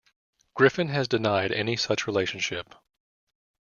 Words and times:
Griffin 0.55 0.87
has 0.87 1.07
denied 1.07 1.51
any 1.51 1.75
such 1.75 2.07
relationship. 2.07 2.73